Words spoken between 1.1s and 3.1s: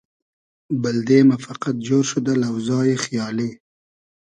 مۂ فئقئد جۉر شودۂ لۆزای